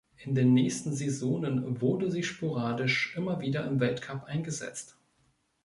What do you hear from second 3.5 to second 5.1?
im Weltcup eingesetzt.